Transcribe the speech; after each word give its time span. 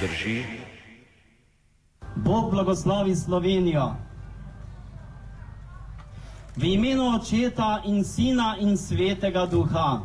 drži. 0.00 0.44
Bog 2.16 2.50
blagoslovi 2.50 3.16
Slovenijo. 3.16 3.94
V 6.56 6.64
imenu 6.64 7.16
Očeta 7.16 7.82
in 7.84 8.04
Sina 8.04 8.56
in 8.60 8.76
Svetega 8.76 9.46
Duha. 9.46 10.00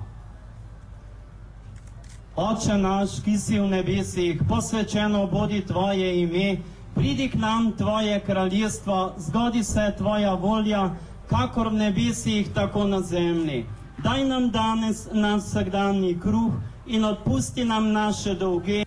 Oče 2.36 2.78
naš, 2.78 3.22
ki 3.24 3.38
si 3.38 3.60
v 3.60 3.68
nebesih, 3.68 4.42
posvečeno 4.50 5.28
bodi 5.28 5.62
Tvoje 5.66 6.22
ime, 6.22 6.58
pridi 6.96 7.30
k 7.30 7.36
nam 7.36 7.72
Tvoje 7.78 8.20
kraljestvo, 8.20 9.14
zgodi 9.18 9.64
se 9.64 9.94
Tvoja 9.98 10.34
volja, 10.34 10.90
kakor 11.30 11.68
v 11.68 11.74
nebesih, 11.74 12.54
tako 12.54 12.84
na 12.84 13.02
zemlji. 13.02 13.66
Daj 14.04 14.26
nam 14.26 14.52
danes 14.52 15.08
naš 15.12 15.44
vsakdanji 15.44 16.20
kruh 16.20 16.54
in 16.86 17.06
odpusti 17.06 17.66
nam 17.66 17.92
naše 17.92 18.36
dolge, 18.36 18.84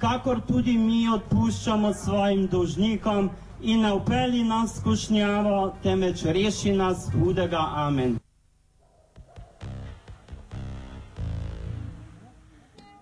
kakor 0.00 0.40
tudi 0.48 0.78
mi 0.78 1.08
odpuščamo 1.12 1.92
svojim 1.94 2.46
dolžnikom 2.46 3.30
in 3.60 3.80
ne 3.80 3.92
upeli 3.92 4.44
nas 4.44 4.78
skušnjavo, 4.80 5.74
temveč 5.82 6.24
reši 6.24 6.72
nas 6.72 7.08
hudega. 7.12 7.60
Amen. 7.74 8.18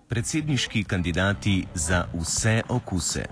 Predsedniški 0.09 0.83
kandidati 0.83 1.65
za 1.73 2.05
vse 2.13 2.61
okuse. 2.69 3.25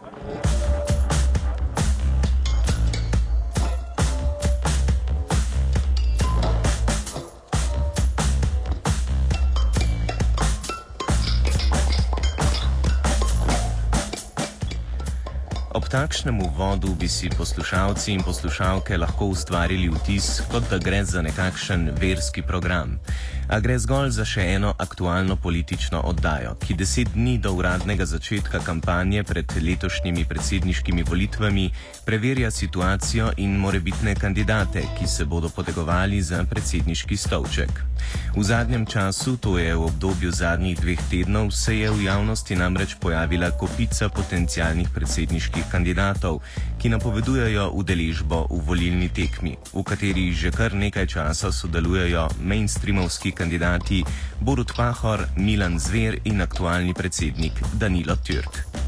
Ob 15.87 15.95
takšnem 15.95 16.43
uvodu 16.43 16.91
bi 16.99 17.07
si 17.07 17.29
poslušalci 17.31 18.11
in 18.11 18.19
poslušalke 18.19 18.97
lahko 18.99 19.29
ustvarili 19.31 19.87
vtis, 19.87 20.41
kot 20.51 20.67
da 20.67 20.81
gre 20.83 20.99
za 21.07 21.23
nekakšen 21.23 21.95
verski 21.95 22.43
program. 22.43 22.99
A 23.47 23.59
gre 23.63 23.77
zgolj 23.79 24.09
za 24.11 24.25
še 24.27 24.43
eno 24.57 24.73
aktualno 24.75 25.37
politično 25.39 26.01
oddajo, 26.09 26.57
ki 26.59 26.75
deset 26.75 27.13
dni 27.13 27.37
do 27.39 27.53
uradnega 27.55 28.03
začetka 28.05 28.59
kampanje 28.59 29.23
pred 29.23 29.55
letošnjimi 29.63 30.25
predsedniškimi 30.27 31.05
volitvami 31.07 31.69
preverja 32.05 32.51
situacijo 32.51 33.31
in 33.37 33.55
morebitne 33.55 34.17
kandidate, 34.19 34.83
ki 34.99 35.07
se 35.07 35.25
bodo 35.25 35.47
potegovali 35.49 36.19
za 36.21 36.43
predsedniški 36.43 37.17
stolček. 37.17 37.87
V 38.35 38.43
zadnjem 38.43 38.85
času, 38.85 39.37
to 39.37 39.57
je 39.57 39.71
v 39.75 39.83
obdobju 39.83 40.31
zadnjih 40.31 40.77
dveh 40.79 40.99
tednov, 41.09 41.51
se 41.51 41.77
je 41.79 41.91
v 41.91 42.03
javnosti 42.03 42.55
namreč 42.55 42.95
pojavila 42.99 43.51
kopica 43.51 44.09
potencijalnih 44.09 44.91
predsedniških 44.93 45.71
kandidatov, 45.71 46.43
ki 46.77 46.91
napovedujejo 46.93 47.71
udeležbo 47.73 48.45
v 48.51 48.59
volilni 48.67 49.09
tekmi, 49.09 49.57
v 49.73 49.81
kateri 49.83 50.29
že 50.35 50.51
kar 50.51 50.75
nekaj 50.75 51.07
časa 51.07 51.51
sodelujejo 51.51 52.27
mainstreamovski 52.43 53.33
kandidati 53.37 54.01
Borut 54.41 54.73
Pahor, 54.75 55.27
Milan 55.37 55.79
Zver 55.79 56.19
in 56.23 56.41
aktualni 56.41 56.97
predsednik 56.97 57.61
Danilo 57.77 58.17
Türk. 58.17 58.86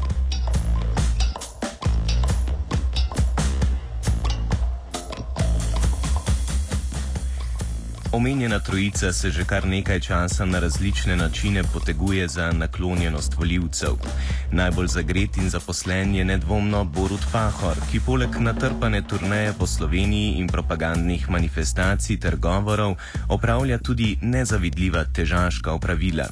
Omenjena 8.12 8.58
trojica 8.58 9.12
se 9.12 9.30
že 9.30 9.44
kar 9.44 9.66
nekaj 9.66 10.00
časa 10.00 10.44
na 10.44 10.58
različne 10.58 11.16
načine 11.16 11.62
poteguje 11.62 12.28
za 12.28 12.52
naklonjenost 12.52 13.36
voljivcev. 13.38 13.94
Najbolj 14.52 14.86
zagret 14.86 15.36
in 15.36 15.50
zaposlen 15.50 16.14
je 16.14 16.24
nedvomno 16.24 16.84
Borut 16.84 17.26
Pahor, 17.32 17.76
ki 17.90 18.00
poleg 18.00 18.36
natrpane 18.40 19.02
turneje 19.02 19.52
po 19.58 19.66
Sloveniji 19.66 20.32
in 20.42 20.48
propagandnih 20.48 21.30
manifestacij 21.30 22.18
ter 22.20 22.36
govorov 22.36 22.96
opravlja 23.28 23.78
tudi 23.78 24.18
nezavidljiva 24.22 25.04
težaška 25.04 25.72
opravila. 25.72 26.26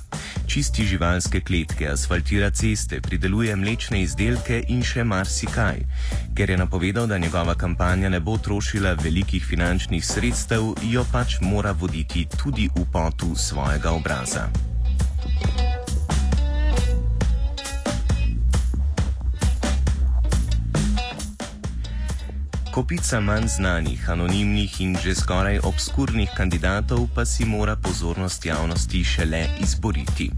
Čisti 0.48 0.84
živalske 0.88 1.40
kletke, 1.40 1.90
asfaltira 1.92 2.48
ceste, 2.50 3.02
prideluje 3.04 3.52
mlečne 3.56 4.00
izdelke 4.00 4.62
in 4.72 4.80
še 4.80 5.04
marsikaj. 5.04 5.82
Ker 6.32 6.50
je 6.50 6.56
napovedal, 6.56 7.04
da 7.06 7.18
njegova 7.20 7.52
kampanja 7.54 8.08
ne 8.08 8.20
bo 8.20 8.38
trošila 8.40 8.94
velikih 9.04 9.44
finančnih 9.44 10.06
sredstev, 10.06 10.72
jo 10.88 11.04
pač 11.12 11.36
mora 11.44 11.76
voditi 11.76 12.24
tudi 12.32 12.70
v 12.72 12.88
potu 12.92 13.36
svojega 13.36 13.92
obraza. 13.92 14.48
Kopica 22.78 23.18
manj 23.20 23.48
znanih, 23.48 24.10
anonimnih 24.10 24.80
in 24.80 24.94
že 24.94 25.10
skoraj 25.10 25.58
obskurnih 25.66 26.30
kandidatov 26.30 27.10
pa 27.10 27.26
si 27.26 27.42
mora 27.42 27.74
pozornost 27.74 28.46
javnosti 28.46 29.02
šele 29.04 29.40
izboriti. 29.58 30.30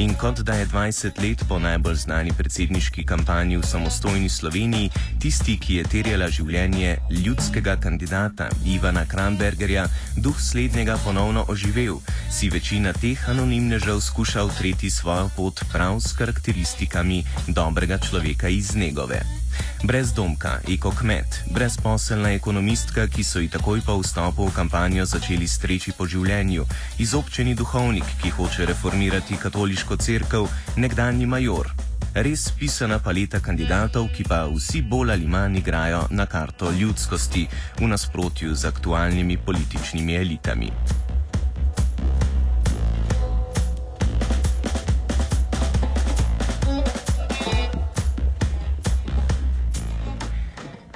In 0.00 0.14
kot 0.16 0.40
da 0.40 0.54
je 0.54 0.66
20 0.72 1.20
let 1.20 1.44
po 1.48 1.58
najbolj 1.58 1.94
znani 1.94 2.32
predsedniški 2.32 3.04
kampanji 3.04 3.60
v 3.60 3.68
samostojni 3.68 4.28
Sloveniji 4.28 4.90
tisti, 5.20 5.58
ki 5.60 5.74
je 5.74 5.84
terjala 5.84 6.30
življenje 6.32 6.96
ljudskega 7.10 7.76
kandidata 7.76 8.48
Ivana 8.64 9.04
Krambergerja, 9.04 9.84
duh 10.16 10.40
slednjega 10.40 10.96
ponovno 11.04 11.44
oživel, 11.48 12.00
si 12.32 12.48
večina 12.48 12.96
teh 12.96 13.28
anonimnežev 13.28 14.00
skuša 14.00 14.48
utreti 14.48 14.90
svojo 14.90 15.28
pot 15.36 15.60
prav 15.72 16.00
s 16.00 16.16
karakteristikami 16.16 17.20
dobrega 17.52 18.00
človeka 18.00 18.48
iz 18.48 18.76
njegove. 18.76 19.41
Brezdomka, 19.82 20.60
ekokmet, 20.68 21.42
brezposelna 21.50 22.30
ekonomistka, 22.32 23.08
ki 23.10 23.24
so 23.26 23.40
ji 23.42 23.48
takoj 23.50 23.80
po 23.82 23.96
vstopu 23.98 24.46
v 24.46 24.54
kampanjo 24.54 25.02
začeli 25.02 25.48
streči 25.48 25.90
po 25.98 26.06
življenju, 26.06 26.62
izobčeni 27.02 27.56
duhovnik, 27.58 28.06
ki 28.22 28.30
hoče 28.30 28.68
reformirati 28.70 29.40
katoliško 29.42 29.98
crkv, 29.98 30.46
nekdanji 30.78 31.26
major. 31.26 31.72
Res 32.14 32.46
pisana 32.54 33.00
paleta 33.02 33.42
kandidatov, 33.42 34.12
ki 34.14 34.22
pa 34.30 34.44
vsi 34.46 34.86
bolj 34.86 35.16
ali 35.16 35.26
manj 35.26 35.58
igrajo 35.58 36.06
na 36.14 36.30
karto 36.30 36.70
ljudskosti 36.70 37.48
v 37.80 37.90
nasprotju 37.90 38.54
z 38.54 38.70
aktualnimi 38.70 39.36
političnimi 39.36 40.14
elitami. 40.14 40.70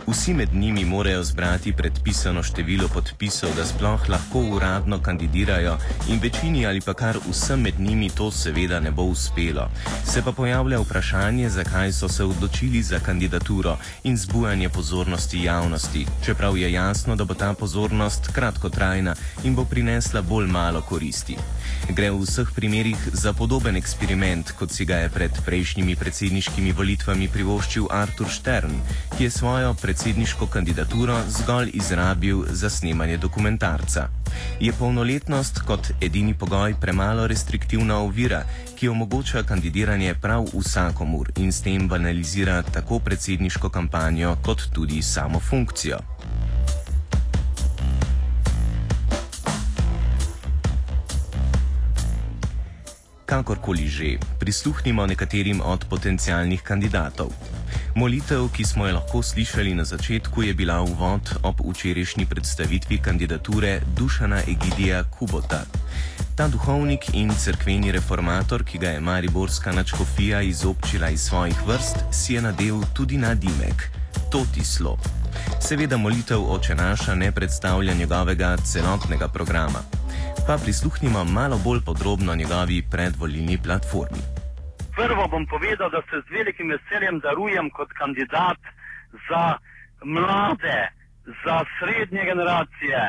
Vsi 0.07 0.35
med 0.35 0.55
njimi 0.55 0.85
morajo 0.85 1.25
zbrati 1.25 1.73
predpisano 1.73 2.43
število 2.43 2.89
podpisov, 2.89 3.51
da 3.57 3.65
sploh 3.67 4.09
lahko 4.09 4.39
uradno 4.39 5.01
kandidirajo, 5.03 5.79
in 6.09 6.21
večini 6.23 6.67
ali 6.67 6.81
pa 6.81 6.95
kar 6.95 7.19
vsem 7.29 7.61
med 7.61 7.81
njimi 7.81 8.11
to 8.11 8.31
seveda 8.31 8.81
ne 8.81 8.91
bo 8.91 9.03
uspelo. 9.03 9.69
Se 10.13 10.23
pa 10.23 10.33
pojavlja 10.33 10.79
vprašanje, 10.79 11.51
zakaj 11.51 11.93
so 11.93 12.09
se 12.09 12.25
odločili 12.25 12.83
za 12.83 12.99
kandidaturo 12.99 13.79
in 14.05 14.17
zbujanje 14.17 14.69
pozornosti 14.69 15.43
javnosti, 15.43 16.07
čeprav 16.25 16.59
je 16.59 16.73
jasno, 16.73 17.17
da 17.17 17.25
bo 17.25 17.35
ta 17.35 17.53
pozornost 17.55 18.31
kratkotrajna 18.33 19.15
in 19.45 19.55
bo 19.55 19.65
prinesla 19.65 20.23
bolj 20.23 20.47
malo 20.47 20.81
koristi. 20.83 21.37
Gre 21.91 22.11
v 22.11 22.23
vseh 22.23 22.55
primerih 22.55 23.09
za 23.13 23.33
podoben 23.33 23.77
eksperiment, 23.77 24.53
kot 24.53 24.71
si 24.71 24.85
ga 24.85 24.97
je 24.97 25.09
pred 25.09 25.43
prejšnjimi 25.47 25.97
predsedniškimi 25.97 26.73
volitvami 26.73 27.29
privoščil 27.29 27.91
Artur 27.91 28.31
Stern, 28.31 28.79
ki 29.19 29.25
je 29.25 29.31
svojo 29.31 29.75
predsedniško 29.75 29.96
kandidaturo 30.53 31.21
zgolj 31.29 31.71
izrabil 31.75 32.45
za 32.51 32.71
snemanje 32.71 33.17
dokumentarca. 33.17 34.09
Je 34.61 34.73
polnoletnost 34.73 35.59
kot 35.59 35.91
edini 36.01 36.35
pogoj 36.35 36.75
premalo 36.81 37.27
restriktivna 37.27 37.99
ovira, 37.99 38.43
ki 38.77 38.89
omogoča 38.89 39.43
kandidiranje 39.43 40.15
prav 40.15 40.45
vsakomur 40.55 41.31
in 41.37 41.53
s 41.53 41.63
tem 41.63 41.89
banalizira 41.89 42.63
tako 42.63 42.99
predsedniško 42.99 43.69
kampanjo 43.69 44.37
kot 44.43 44.63
tudi 44.73 45.03
samo 45.03 45.41
funkcijo? 45.41 45.99
Kakorkoli 53.27 53.89
že, 53.89 54.19
prisluhnimo 54.39 55.07
nekaterim 55.07 55.61
od 55.61 55.85
potencialnih 55.91 56.63
kandidatov. 56.63 57.33
Molitev, 57.97 58.51
ki 58.53 58.65
smo 58.65 58.87
jo 58.87 58.95
lahko 58.95 59.23
slišali 59.23 59.75
na 59.75 59.85
začetku, 59.85 60.43
je 60.43 60.55
bila 60.55 60.83
uvod 60.83 61.31
ob 61.43 61.61
včerajšnji 61.65 62.27
predstavitvi 62.27 62.99
kandidature 62.99 63.81
Dušana 63.97 64.41
Egidija 64.45 65.03
Kubota. 65.05 65.63
Ta 66.37 66.49
duhovnik 66.49 67.09
in 67.13 67.33
crkveni 67.33 67.93
reformator, 67.93 68.65
ki 68.65 68.79
ga 68.79 68.89
je 68.89 69.01
Mariborska 69.01 69.73
načkofija 69.73 70.43
izobčila 70.43 71.09
iz 71.09 71.21
svojih 71.21 71.67
vrst, 71.67 71.97
si 72.13 72.35
je 72.35 72.43
nadel 72.43 72.83
tudi 72.95 73.17
nadimek- 73.19 73.89
Totislo. 74.33 74.99
Seveda 75.61 75.97
molitev 75.97 76.45
oče 76.53 76.75
naša 76.75 77.15
ne 77.15 77.33
predstavlja 77.33 77.95
njegovega 77.95 78.57
celotnega 78.57 79.29
programa 79.29 79.81
pa 80.47 80.59
prisluhnimo 80.59 81.25
malo 81.25 81.59
bolj 81.65 81.81
podrobno 81.81 82.35
njegovi 82.35 82.83
predvolilni 82.91 83.59
platformi. 83.63 84.36
Prvo 84.97 85.29
bom 85.29 85.47
povedal, 85.47 85.91
da 85.91 86.01
se 86.11 86.21
z 86.27 86.31
velikim 86.31 86.69
veseljem 86.73 87.21
darujem 87.21 87.71
kot 87.71 87.93
kandidat 87.93 88.59
za 89.29 89.59
mlade, 90.05 90.89
za 91.45 91.65
srednje 91.79 92.25
generacije, 92.25 93.01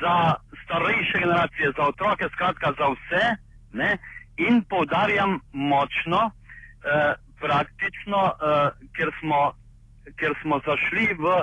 za 0.00 0.34
starejše 0.64 1.18
generacije, 1.18 1.72
za 1.76 1.82
otroke, 1.82 2.28
skratka 2.32 2.72
za 2.78 2.86
vse. 2.94 3.24
Ne? 3.72 3.98
In 4.36 4.62
poudarjam 4.70 5.40
močno, 5.52 6.30
eh, 6.30 7.14
praktično, 7.40 8.20
eh, 8.26 8.70
ker, 8.96 9.10
smo, 9.20 9.52
ker 10.18 10.32
smo 10.42 10.60
zašli 10.66 11.08
v 11.18 11.42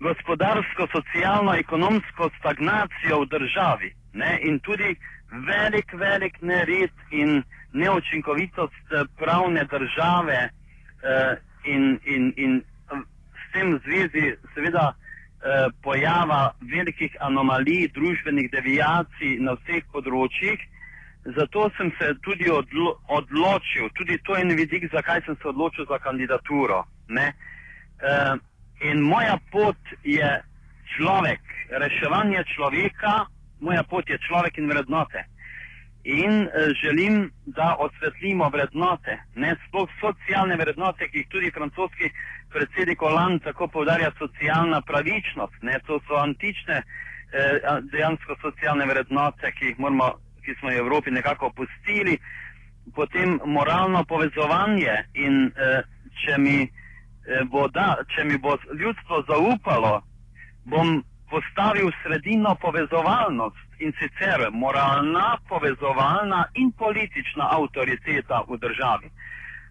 gospodarsko, 0.00 0.86
socialno, 0.92 1.54
ekonomsko 1.54 2.30
stagnacijo 2.38 3.20
v 3.20 3.26
državi 3.26 3.94
ne? 4.12 4.38
in 4.42 4.60
tudi 4.60 4.96
velik, 5.32 5.92
velik 5.92 6.42
nered 6.42 6.90
in 7.10 7.42
neučinkovitost 7.72 8.92
eh, 8.92 9.04
pravne 9.18 9.64
države 9.64 10.48
eh, 11.02 11.36
in, 11.64 11.98
in, 12.04 12.32
in 12.36 12.62
s 13.32 13.52
tem 13.52 13.80
zvezi 13.84 14.36
seveda 14.54 14.92
eh, 14.92 15.66
pojava 15.82 16.52
velikih 16.60 17.16
anomalij, 17.20 17.88
družbenih 17.94 18.50
devijacij 18.52 19.38
na 19.40 19.56
vseh 19.60 19.82
področjih. 19.92 20.60
Zato 21.36 21.68
sem 21.76 21.92
se 21.98 22.14
tudi 22.26 22.50
odlo 22.50 22.96
odločil, 23.06 23.88
tudi 23.94 24.18
to 24.26 24.34
je 24.36 24.42
en 24.42 24.56
vidik, 24.58 24.88
zakaj 24.90 25.22
sem 25.26 25.36
se 25.38 25.48
odločil 25.48 25.86
za 25.86 25.98
kandidaturo. 26.02 26.82
Uh, 27.12 28.34
In 28.82 28.98
moja 29.06 29.38
pot 29.50 29.78
je 30.02 30.26
človek, 30.96 31.40
reševanje 31.70 32.42
človeka, 32.54 33.30
moja 33.62 33.82
pot 33.82 34.08
je 34.10 34.18
človek 34.26 34.58
in 34.58 34.68
vrednote. 34.70 35.24
In 36.04 36.42
uh, 36.42 36.72
želim, 36.82 37.30
da 37.46 37.76
osvetlimo 37.78 38.48
vrednote, 38.50 39.18
ne 39.34 39.54
sploh 39.66 39.88
socialne 40.00 40.56
vrednote, 40.58 41.08
ki 41.08 41.22
jih 41.22 41.28
tudi 41.30 41.50
francoski 41.54 42.10
predsednik 42.50 42.98
Hollande 42.98 43.44
tako 43.44 43.68
povdarja, 43.68 44.10
socialna 44.18 44.82
pravičnost. 44.82 45.62
Ne, 45.62 45.78
to 45.86 46.00
so 46.08 46.18
antične 46.18 46.82
uh, 46.82 47.78
dejansko 47.92 48.36
socialne 48.42 48.86
vrednote, 48.90 49.54
ki, 49.58 49.74
moramo, 49.78 50.10
ki 50.44 50.58
smo 50.60 50.74
jih 50.74 50.82
v 50.82 50.84
Evropi 50.86 51.14
nekako 51.14 51.52
opustili. 51.54 52.18
Potem 52.94 53.38
moralno 53.46 54.04
povezovanje 54.04 55.04
in 55.14 55.44
uh, 55.54 55.82
če 56.24 56.38
mi. 56.38 56.60
Eh, 57.22 57.44
bo 57.46 57.68
da, 57.70 58.00
če 58.14 58.24
mi 58.26 58.38
bo 58.38 58.56
ljudstvo 58.74 59.20
zaupalo, 59.28 60.00
bom 60.66 60.96
postavil 61.32 61.88
sredino 62.02 62.54
povezovalnost 62.60 63.80
in 63.84 63.92
sicer 64.00 64.40
moralna, 64.52 65.38
povezovalna 65.48 66.44
in 66.54 66.72
politična 66.72 67.48
avtoriteta 67.58 68.44
v 68.48 68.58
državi. 68.64 69.08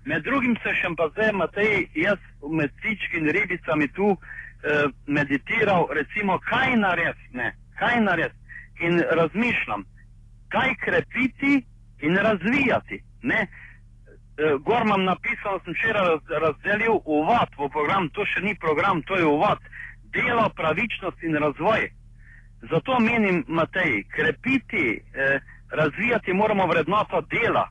Med 0.06 0.24
drugim 0.24 0.56
se 0.64 0.74
še 0.80 0.90
pa 0.98 1.10
zdaj, 1.14 1.32
Matej, 1.38 1.76
jaz 1.96 2.22
med 2.60 2.74
ptički 2.80 3.22
in 3.22 3.30
ribicami 3.38 3.88
tu 3.98 4.10
eh, 4.18 4.88
meditiral, 5.06 5.88
recimo, 6.00 6.40
kaj 6.50 6.76
narediti, 6.82 7.50
kaj 7.80 8.02
narediti 8.02 8.42
in 8.88 9.04
razmišljam, 9.20 9.86
kaj 10.50 10.76
krepiti 10.86 11.62
in 12.02 12.18
razvijati. 12.18 13.04
Ne? 13.22 13.46
Eh, 13.46 14.58
gor 14.66 14.82
imam 14.82 15.04
napisano, 15.04 15.60
sem 15.64 15.78
včeraj 15.78 16.08
raz, 16.10 16.34
razdelil 16.44 16.98
uvod 17.06 17.50
v 17.62 17.70
program, 17.70 18.10
to 18.10 18.26
še 18.26 18.42
ni 18.42 18.56
program, 18.58 19.04
to 19.06 19.22
je 19.22 19.26
uvod. 19.30 19.62
Delo, 20.14 20.50
pravičnost 20.56 21.24
in 21.24 21.36
razvoj. 21.36 21.90
Zato 22.72 23.00
menim, 23.00 23.46
Matej, 23.48 24.04
krepiti, 24.16 25.02
eh, 25.14 25.40
razvijati 25.72 26.34
moramo 26.34 26.68
vrednoto 26.68 27.22
dela 27.22 27.70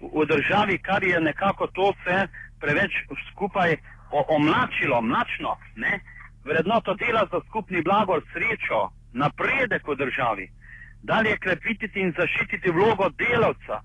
v, 0.00 0.08
v 0.14 0.26
državi, 0.26 0.78
kar 0.78 1.02
je 1.04 1.20
nekako 1.20 1.66
to 1.66 1.92
vse 1.92 2.26
preveč 2.60 2.92
skupaj 3.32 3.76
omlačilo, 4.10 5.02
mlačno. 5.02 5.56
Ne? 5.76 6.00
Vrednoto 6.44 6.94
dela 6.94 7.26
za 7.32 7.40
skupni 7.48 7.82
blagor, 7.82 8.22
srečo, 8.32 8.88
napredek 9.12 9.88
v 9.88 9.96
državi. 9.96 10.46
Dalje 11.02 11.36
krepiti 11.38 11.90
in 11.94 12.12
zaščititi 12.16 12.70
vlogo 12.70 13.08
delavca 13.08 13.80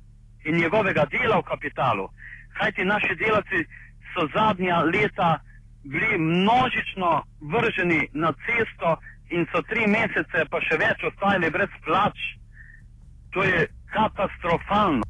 in 0.45 0.57
njegovega 0.57 1.05
dela 1.05 1.39
v 1.39 1.43
kapitalu. 1.43 2.09
Kajti 2.57 2.85
naši 2.85 3.15
delavci 3.15 3.65
so 4.13 4.27
zadnja 4.35 4.79
leta 4.79 5.39
bili 5.85 6.17
množično 6.17 7.23
vrženi 7.41 8.09
na 8.13 8.33
cesto 8.45 8.97
in 9.29 9.45
so 9.51 9.61
tri 9.69 9.87
mesece, 9.87 10.45
pa 10.51 10.61
še 10.61 10.77
več, 10.77 11.03
ostali 11.09 11.49
brez 11.49 11.69
plač. 11.85 12.17
To 13.33 13.43
je 13.43 13.67
katastrofalno. 13.93 15.03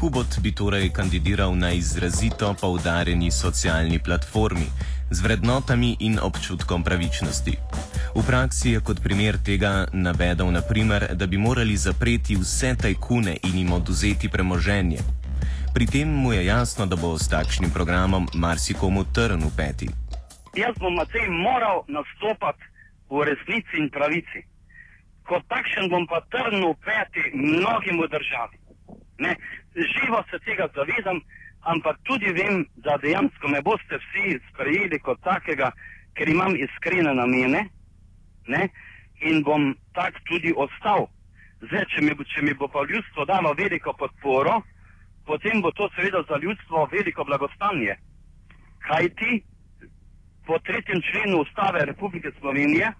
Kubot 0.00 0.38
bi 0.40 0.52
torej 0.52 0.88
kandidiral 0.96 1.52
na 1.56 1.72
izrazito 1.76 2.54
poudarjeni 2.60 3.30
socialni 3.30 3.98
platformi 3.98 4.66
z 5.10 5.20
vrednotami 5.20 5.96
in 6.00 6.18
občutkom 6.22 6.84
pravičnosti. 6.84 7.54
V 8.14 8.22
praksi 8.26 8.70
je 8.70 8.80
kot 8.80 9.02
primer 9.02 9.36
tega 9.44 9.86
navedel, 9.92 10.50
naprimer, 10.50 11.14
da 11.14 11.26
bi 11.26 11.38
morali 11.38 11.76
zapreti 11.76 12.36
vse 12.36 12.74
tajkune 12.80 13.36
in 13.42 13.58
jim 13.58 13.72
oduzeti 13.72 14.28
premoženje. 14.28 15.19
Pri 15.74 15.86
tem 15.86 16.08
mu 16.08 16.32
je 16.32 16.44
jasno, 16.44 16.86
da 16.86 16.96
bo 16.96 17.14
s 17.18 17.30
takšnim 17.30 17.70
programom 17.70 18.26
marsikomu 18.34 19.04
trn 19.14 19.38
v 19.38 19.50
peti. 19.54 19.86
Jaz 20.58 20.74
bom 20.82 20.98
Matej 20.98 21.30
moral 21.30 21.86
nastopati 21.86 22.66
v 23.06 23.22
resnici 23.22 23.78
in 23.78 23.86
pravici. 23.86 24.42
Kot 25.22 25.46
takšen 25.46 25.86
bom 25.86 26.10
pa 26.10 26.26
trn 26.26 26.58
v 26.58 26.74
peti 26.82 27.22
mnogim 27.38 28.02
v 28.02 28.10
državi. 28.10 28.56
Ne, 29.22 29.36
živo 29.78 30.18
se 30.30 30.42
tega 30.42 30.66
zavedam, 30.74 31.22
ampak 31.62 32.02
tudi 32.02 32.34
vem, 32.34 32.66
da 32.82 32.98
dejansko 32.98 33.46
me 33.48 33.62
boste 33.62 33.94
vsi 34.02 34.42
sprejeli 34.50 34.98
kot 34.98 35.22
takega, 35.22 35.70
ker 36.18 36.26
imam 36.26 36.58
iskrene 36.58 37.14
namene 37.14 37.70
ne? 38.50 38.62
in 39.22 39.44
bom 39.46 39.70
tak 39.94 40.18
tudi 40.26 40.50
ostal. 40.50 41.06
Zdaj, 41.62 41.86
če 41.94 42.02
mi, 42.02 42.18
če 42.34 42.42
mi 42.42 42.58
bo 42.58 42.66
pa 42.66 42.82
ljudstvo 42.88 43.22
dalo 43.28 43.54
veliko 43.54 43.92
podporo, 43.94 44.58
potem 45.30 45.62
bo 45.62 45.70
to 45.70 45.86
seveda 45.94 46.22
za 46.28 46.36
ljudstvo 46.42 46.88
veliko 46.92 47.24
blagostanje. 47.24 47.94
Kaj 48.86 49.08
ti 49.18 49.42
po 50.46 50.58
tretjem 50.58 51.00
členu 51.08 51.42
ustave 51.42 51.84
Republike 51.84 52.30
Slovenije 52.40 52.92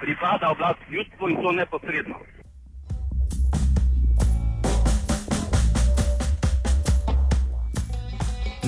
pripada 0.00 0.50
oblast 0.50 0.82
ljudstvu 0.90 1.30
in 1.30 1.42
to 1.42 1.52
neposredno. 1.52 2.16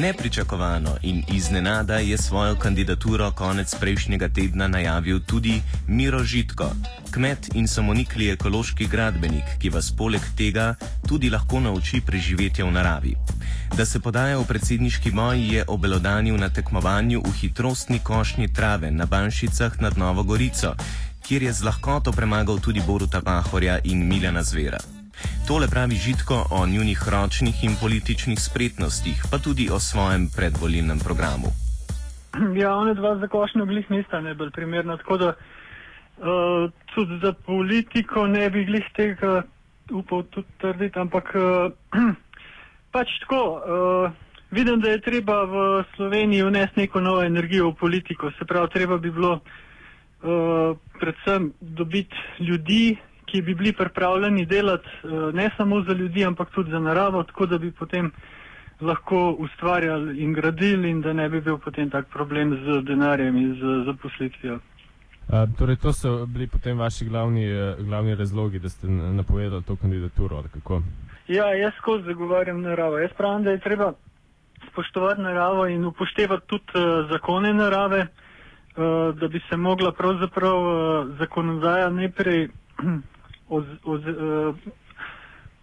Nepričakovano 0.00 0.96
in 1.02 1.22
iznenada 1.32 1.94
je 1.94 2.18
svojo 2.18 2.56
kandidaturo 2.56 3.30
konec 3.30 3.74
prejšnjega 3.74 4.28
tedna 4.28 4.68
najavil 4.68 5.20
tudi 5.20 5.62
Miro 5.88 6.24
Žitko, 6.24 6.70
kmet 7.10 7.48
in 7.54 7.68
samonikli 7.68 8.30
ekološki 8.30 8.86
gradbenik, 8.86 9.44
ki 9.58 9.68
vas 9.68 9.92
poleg 9.96 10.22
tega 10.36 10.74
tudi 11.08 11.30
lahko 11.30 11.60
nauči 11.60 12.00
preživetja 12.00 12.64
v 12.64 12.72
naravi. 12.72 13.14
Da 13.76 13.84
se 13.86 14.00
podaja 14.00 14.38
v 14.38 14.46
predsedniški 14.48 15.10
boj, 15.10 15.44
je 15.54 15.64
obelodanil 15.68 16.36
na 16.36 16.48
tekmovanju 16.48 17.20
v 17.20 17.32
hitrostni 17.40 17.98
košnji 17.98 18.52
trave 18.52 18.90
na 18.90 19.06
Banšicah 19.06 19.80
nad 19.80 19.98
Novo 19.98 20.22
Gorico, 20.22 20.74
kjer 21.28 21.42
je 21.42 21.52
z 21.52 21.64
lahkoto 21.64 22.12
premagal 22.12 22.60
tudi 22.60 22.80
Boruta 22.86 23.20
Pahorja 23.20 23.78
in 23.84 24.08
Miljana 24.08 24.42
Zvera. 24.42 24.99
Tole 25.48 25.66
pravi 25.68 25.96
Žitko 25.96 26.46
o 26.50 26.66
njunih 26.66 27.08
ročnih 27.12 27.64
in 27.64 27.76
političnih 27.80 28.38
spretnostih, 28.40 29.22
pa 29.30 29.38
tudi 29.38 29.70
o 29.72 29.78
svojem 29.80 30.28
predvolilnem 30.36 30.98
programu. 30.98 31.50
Ja, 32.60 32.76
one 32.76 32.94
dva 32.94 33.16
za 33.18 33.26
košnjo 33.28 33.66
glih 33.66 33.90
nista 33.90 34.20
najbolj 34.20 34.50
primerna, 34.50 34.96
tako 34.96 35.16
da 35.16 35.28
uh, 35.28 36.70
tudi 36.94 37.18
za 37.22 37.32
politiko 37.32 38.26
ne 38.26 38.50
bi 38.50 38.64
glih 38.64 38.84
tega 38.96 39.42
upal 39.90 40.22
tudi 40.22 40.46
trditi, 40.58 40.98
ampak 40.98 41.34
uh, 41.34 41.72
pač 42.94 43.08
tako. 43.24 43.42
Uh, 43.58 44.12
vidim, 44.50 44.80
da 44.80 44.90
je 44.90 45.00
treba 45.00 45.44
v 45.44 45.84
Sloveniji 45.96 46.42
vnesti 46.42 46.80
neko 46.80 47.00
novo 47.00 47.22
energijo 47.22 47.70
v 47.70 47.74
politiko, 47.74 48.30
se 48.38 48.44
pravi, 48.44 48.68
treba 48.72 48.98
bi 48.98 49.10
bilo 49.10 49.32
uh, 49.32 50.76
predvsem 51.00 51.52
dobiti 51.60 52.16
ljudi, 52.38 52.96
ki 53.30 53.42
bi 53.42 53.54
bili 53.54 53.72
pripravljeni 53.72 54.46
delati 54.46 54.88
uh, 55.02 55.34
ne 55.34 55.50
samo 55.56 55.82
za 55.82 55.92
ljudi, 55.92 56.24
ampak 56.24 56.50
tudi 56.50 56.70
za 56.70 56.78
naravo, 56.78 57.22
tako 57.22 57.46
da 57.46 57.58
bi 57.58 57.70
potem 57.70 58.10
lahko 58.80 59.36
ustvarjali 59.38 60.18
in 60.22 60.32
gradili 60.32 60.90
in 60.90 61.00
da 61.00 61.12
ne 61.12 61.28
bi 61.28 61.40
bil 61.40 61.58
potem 61.58 61.90
tak 61.90 62.08
problem 62.08 62.56
z 62.64 62.82
denarjem 62.84 63.36
in 63.36 63.54
z 63.54 63.84
zaposlitvijo. 63.86 64.58
Torej, 65.58 65.76
to 65.76 65.92
so 65.92 66.26
bili 66.26 66.46
potem 66.46 66.78
vaši 66.78 67.04
glavni, 67.04 67.46
uh, 67.52 67.86
glavni 67.86 68.14
razlogi, 68.14 68.58
da 68.58 68.68
ste 68.68 68.88
napovedali 68.88 69.62
to 69.62 69.76
kandidaturo. 69.76 70.42
Ja, 71.28 71.54
jaz 71.54 71.72
skozi 71.78 72.04
zagovarjam 72.04 72.62
naravo. 72.62 72.98
Jaz 72.98 73.10
pravim, 73.16 73.44
da 73.44 73.50
je 73.50 73.60
treba 73.60 73.92
spoštovati 74.72 75.20
naravo 75.20 75.66
in 75.66 75.84
upoštevati 75.84 76.46
tudi 76.46 76.64
uh, 76.74 77.10
zakone 77.10 77.54
narave, 77.54 78.00
uh, 78.00 79.14
da 79.14 79.28
bi 79.28 79.40
se 79.48 79.56
mogla 79.56 79.92
pravzaprav 79.92 80.56
uh, 80.56 81.18
zakonodaja 81.18 81.90
najprej 81.90 82.48
oz, 83.50 83.64
oz, 83.84 84.06
uh, 84.06 84.54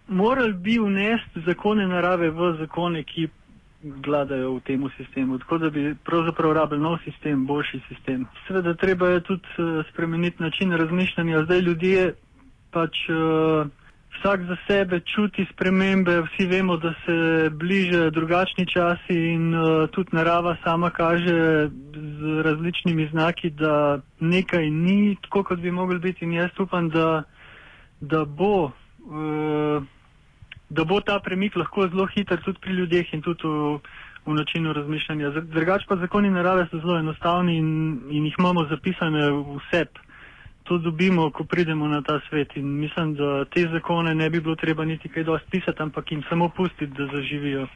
morali 0.08 0.54
bi 0.54 0.78
vnesti 0.80 1.44
zakone 1.46 1.88
narave 1.88 2.30
v 2.30 2.54
zakone, 2.60 3.04
ki 3.04 3.28
vladajo 3.84 4.54
v 4.58 4.62
tem 4.66 4.90
sistemu, 4.98 5.38
tako 5.40 5.58
da 5.58 5.70
bi 5.70 5.96
pravzaprav 6.06 6.54
rabili 6.54 6.82
nov 6.82 6.98
sistem, 7.06 7.46
boljši 7.46 7.82
sistem. 7.88 8.26
Seveda 8.48 8.74
treba 8.74 9.10
je 9.10 9.24
tudi 9.24 9.50
uh, 9.58 9.86
spremeniti 9.92 10.44
način 10.44 10.72
razmišljanja. 10.72 11.44
Zdaj 11.44 11.60
ljudje 11.60 12.14
pač 12.72 13.10
uh, 13.10 13.68
vsak 14.20 14.44
za 14.44 14.58
sebe 14.68 15.00
čuti 15.00 15.46
spremembe, 15.54 16.22
vsi 16.22 16.48
vemo, 16.48 16.78
da 16.78 16.94
se 17.06 17.50
bliže 17.50 18.10
drugačni 18.12 18.66
časi 18.66 19.16
in 19.34 19.56
uh, 19.56 19.90
tudi 19.90 20.10
narava 20.12 20.56
sama 20.64 20.90
kaže 20.90 21.70
z 22.20 22.42
različnimi 22.44 23.10
znaki, 23.12 23.50
da 23.50 24.00
nekaj 24.20 24.70
ni 24.70 25.16
tako, 25.22 25.44
kot 25.44 25.60
bi 25.60 25.72
mogli 25.72 26.00
biti 26.00 26.26
in 26.26 26.34
jaz 26.34 26.50
upam, 26.60 26.90
da, 26.90 27.24
da 28.02 28.26
bo. 28.26 28.72
Uh, 29.08 29.84
da 30.70 30.84
bo 30.84 31.00
ta 31.02 31.20
premik 31.20 31.56
lahko 31.56 31.88
zelo 31.88 32.08
hiter 32.08 32.42
tudi 32.44 32.60
pri 32.60 32.74
ljudeh 32.74 33.14
in 33.14 33.22
tudi 33.22 33.48
v, 33.48 33.80
v 34.26 34.34
načinu 34.36 34.74
razmišljanja. 34.74 35.30
Drugač 35.54 35.88
pa 35.88 35.96
zakoni 35.96 36.30
narave 36.30 36.68
so 36.72 36.80
zelo 36.80 37.00
enostavni 37.00 37.58
in, 37.58 37.70
in 38.12 38.26
jih 38.28 38.36
imamo 38.40 38.68
zapisane 38.70 39.32
vse. 39.32 39.86
To 40.68 40.78
dobimo, 40.78 41.30
ko 41.32 41.46
pridemo 41.48 41.88
na 41.88 42.02
ta 42.02 42.20
svet 42.28 42.58
in 42.60 42.68
mislim, 42.80 43.16
da 43.16 43.46
te 43.46 43.64
zakone 43.72 44.16
ne 44.16 44.30
bi 44.30 44.42
bilo 44.42 44.56
treba 44.56 44.86
niti 44.86 45.10
kaj 45.10 45.24
dosti 45.24 45.48
pisati, 45.52 45.82
ampak 45.82 46.12
jim 46.12 46.24
samo 46.30 46.50
pustiti, 46.50 46.92
da 46.98 47.08
zaživijo. 47.14 47.68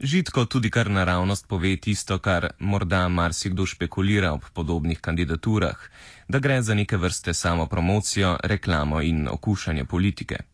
Žitko 0.00 0.44
tudi 0.44 0.70
kar 0.70 0.90
naravnost 0.90 1.48
pove 1.48 1.76
tisto, 1.76 2.18
kar 2.18 2.50
morda 2.58 3.08
marsikdo 3.08 3.66
špekulira 3.66 4.32
ob 4.32 4.42
podobnih 4.54 5.00
kandidaturah, 5.00 5.78
da 6.28 6.38
gre 6.38 6.60
za 6.62 6.74
neke 6.74 6.96
vrste 6.96 7.34
samopromocijo, 7.34 8.36
reklamo 8.42 9.00
in 9.02 9.28
okušanje 9.28 9.84
politike 9.84 10.44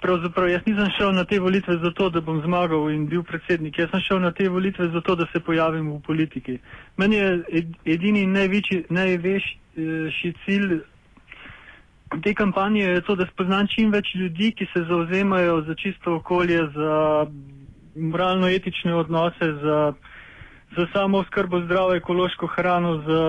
pravzaprav 0.00 0.48
jaz 0.48 0.60
nisem 0.66 0.88
šel 0.98 1.12
na 1.14 1.24
te 1.24 1.38
volitve 1.40 1.76
zato, 1.82 2.10
da 2.10 2.20
bom 2.20 2.40
zmagal 2.44 2.90
in 2.90 3.06
bil 3.08 3.22
predsednik. 3.22 3.78
Jaz 3.78 3.90
sem 3.90 4.00
šel 4.00 4.20
na 4.20 4.32
te 4.32 4.48
volitve 4.48 4.88
zato, 4.88 5.14
da 5.14 5.26
se 5.32 5.40
pojavim 5.40 5.90
v 5.92 6.00
politiki. 6.06 6.58
Meni 6.96 7.16
je 7.16 7.64
edini 7.84 8.26
največji, 8.26 8.84
največji 8.88 10.34
cilj 10.44 10.80
te 12.22 12.34
kampanje 12.34 12.82
je 12.82 13.00
to, 13.06 13.14
da 13.14 13.26
spoznam 13.32 13.68
čim 13.70 13.92
več 13.94 14.14
ljudi, 14.14 14.52
ki 14.58 14.66
se 14.72 14.84
zauzemajo 14.88 15.60
za 15.66 15.74
čisto 15.74 16.16
okolje, 16.16 16.58
za 16.74 17.26
moralno-etične 17.94 18.94
odnose, 18.94 19.52
za, 19.62 19.92
za 20.76 20.86
samo 20.92 21.24
skrbo 21.24 21.60
zdravo 21.60 21.94
ekološko 21.94 22.46
hrano, 22.46 22.96
za 22.96 23.22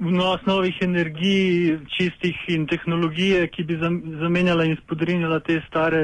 vnos 0.00 0.46
novih 0.46 0.78
energij, 0.80 1.78
čistih 1.96 2.36
in 2.48 2.66
tehnologije, 2.66 3.48
ki 3.48 3.64
bi 3.64 3.78
zamenjala 4.20 4.64
in 4.64 4.76
spodrinjala 4.82 5.40
te 5.40 5.60
stare, 5.68 6.02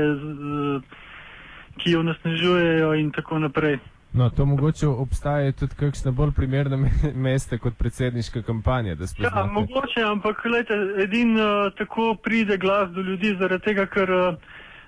ki 1.77 1.91
jo 1.91 2.03
nasnežujejo 2.03 2.95
in 2.95 3.11
tako 3.13 3.39
naprej. 3.39 3.79
No, 4.15 4.31
to 4.31 4.47
mogoče 4.47 4.87
obstaja 4.87 5.53
tudi 5.53 5.75
kakšne 5.75 6.13
bolj 6.15 6.31
primerne 6.37 6.77
mesta 7.27 7.59
kot 7.59 7.75
predsedniška 7.79 8.43
kampanja. 8.43 8.97
Ja, 9.19 9.47
mogoče, 9.53 10.03
ampak 10.07 10.43
gledajte, 10.43 11.03
edin 11.03 11.35
uh, 11.35 11.73
tako 11.79 12.15
pride 12.23 12.59
glas 12.59 12.91
do 12.91 13.03
ljudi, 13.03 13.35
zaradi 13.41 13.65
tega, 13.65 13.87
ker 13.87 14.11
uh, 14.11 14.37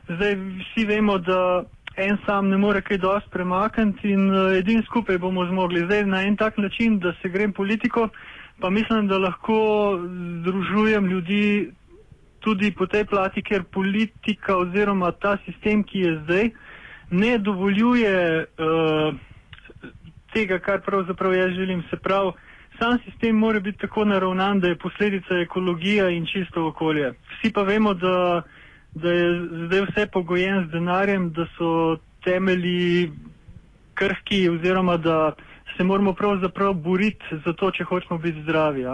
zdaj 0.09 0.37
vsi 0.37 0.87
vemo, 0.87 1.19
da 1.19 1.65
en 1.97 2.19
sam 2.27 2.49
ne 2.49 2.57
more 2.57 2.81
kaj 2.81 2.99
dosti 2.99 3.31
premakniti 3.31 4.11
in 4.13 4.31
uh, 4.31 4.53
edin 4.59 4.83
skupaj 4.83 5.19
bomo 5.19 5.47
zmogli. 5.49 5.85
Zdaj 5.85 6.05
na 6.07 6.23
en 6.23 6.37
tak 6.37 6.59
način, 6.59 6.99
da 6.99 7.15
se 7.23 7.29
grem 7.29 7.53
politiko, 7.53 8.09
pa 8.61 8.71
mislim, 8.71 9.09
da 9.09 9.19
lahko 9.19 9.59
združujem 10.41 11.07
ljudi 11.07 11.71
tudi 12.41 12.71
po 12.71 12.87
tej 12.87 13.05
plati, 13.05 13.43
ker 13.43 13.65
politika 13.65 14.57
oziroma 14.57 15.11
ta 15.13 15.37
sistem, 15.45 15.83
ki 15.85 15.99
je 15.99 16.19
zdaj, 16.25 16.51
ne 17.11 17.39
dovoljuje 17.39 18.45
uh, 18.45 19.15
tega, 20.33 20.59
kar 20.59 20.81
pravzaprav 20.81 21.35
jaz 21.35 21.51
želim. 21.57 21.83
Se 21.91 21.97
pravi, 21.97 22.33
sam 22.79 22.99
sistem 23.05 23.37
mora 23.37 23.61
biti 23.61 23.79
tako 23.79 24.05
naravnan, 24.05 24.61
da 24.61 24.69
je 24.69 24.79
posledica 24.79 25.39
ekologija 25.43 26.09
in 26.11 26.27
čisto 26.27 26.67
okolje. 26.67 27.15
Vsi 27.33 27.53
pa 27.53 27.63
vemo, 27.63 27.95
da, 27.95 28.43
da 28.97 29.11
je 29.11 29.49
zdaj 29.67 29.81
vse 29.81 30.07
pogojen 30.13 30.67
z 30.69 30.73
denarjem, 30.73 31.31
da 31.33 31.47
so 31.59 31.97
temelji 32.25 33.13
krhki 33.95 34.49
oziroma 34.49 34.97
da 34.97 35.35
se 35.77 35.85
moramo 35.85 36.13
pravzaprav 36.13 36.75
boriti 36.75 37.25
za 37.45 37.53
to, 37.53 37.71
če 37.71 37.85
hočemo 37.85 38.19
biti 38.19 38.43
zdravi. 38.43 38.85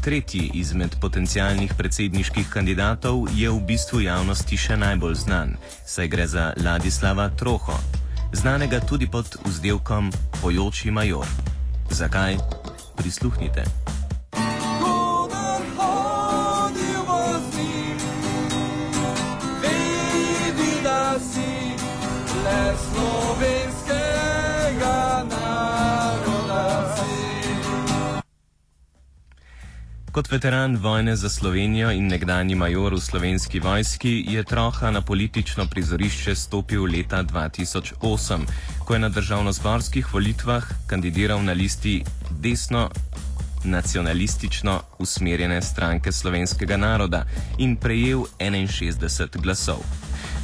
Tretji 0.00 0.50
izmed 0.54 0.96
potencijalnih 1.00 1.74
predsedniških 1.78 2.48
kandidatov 2.52 3.28
je 3.36 3.50
v 3.50 3.60
bistvu 3.68 4.00
javnosti 4.00 4.56
še 4.56 4.78
najbolj 4.80 5.14
znan, 5.14 5.52
saj 5.84 6.08
gre 6.08 6.26
za 6.26 6.52
Ladislava 6.64 7.28
Troho, 7.36 7.76
znanega 8.32 8.80
tudi 8.80 9.10
pod 9.10 9.36
vzdelkom 9.44 10.08
Pojoči 10.40 10.90
major. 10.90 11.28
Zakaj? 11.90 12.57
Prisluhnite. 12.98 13.62
Kot 30.18 30.30
veteran 30.30 30.76
vojne 30.76 31.16
za 31.16 31.28
Slovenijo 31.28 31.92
in 31.94 32.08
nekdani 32.10 32.54
major 32.54 32.94
v 32.94 33.00
slovenski 33.00 33.60
vojski 33.60 34.24
je 34.28 34.42
Troha 34.44 34.90
na 34.90 35.00
politično 35.00 35.66
prizorišče 35.70 36.34
stopil 36.34 36.84
leta 36.84 37.22
2008, 37.22 38.46
ko 38.84 38.94
je 38.94 38.98
na 38.98 39.08
državno-zborskih 39.08 40.10
volitvah 40.12 40.64
kandidiral 40.86 41.44
na 41.44 41.52
listi 41.52 42.02
desno 42.30 42.90
nacionalistično 43.64 44.80
usmerjene 44.98 45.62
stranke 45.62 46.12
slovenskega 46.12 46.76
naroda 46.76 47.24
in 47.58 47.76
prejel 47.76 48.26
61 48.38 49.40
glasov. 49.42 49.78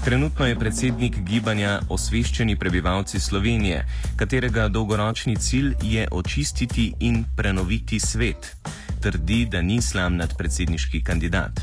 Trenutno 0.04 0.46
je 0.46 0.58
predsednik 0.58 1.18
gibanja 1.18 1.80
Osveščeni 1.88 2.56
prebivalci 2.56 3.20
Slovenije, 3.20 3.86
katerega 4.16 4.68
dolgoročni 4.68 5.36
cilj 5.36 5.74
je 5.82 6.08
očistiti 6.10 6.92
in 7.00 7.24
prenoviti 7.36 8.00
svet. 8.00 8.56
Trdi, 9.04 9.44
da 9.52 9.60
ni 9.62 9.82
slam 9.82 10.16
nadpredsedniški 10.16 11.04
kandidat. 11.04 11.60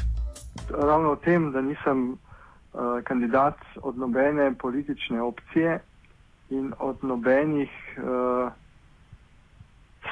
ravno 0.70 1.12
o 1.12 1.16
tem, 1.16 1.52
da 1.52 1.62
nisem 1.62 2.12
uh, 2.12 2.20
kandidat 3.04 3.58
od 3.82 3.98
nobene 3.98 4.54
politične 4.58 5.22
opcije 5.22 5.80
in 6.50 6.74
od 6.80 7.04
nobenih 7.04 7.70
uh, 7.98 8.52